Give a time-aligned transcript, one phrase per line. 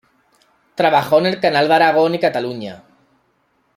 [0.73, 2.83] Trabajó en el Canal de Aragón y Cataluña.